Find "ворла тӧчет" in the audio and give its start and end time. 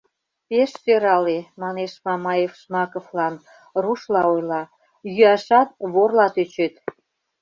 5.93-6.73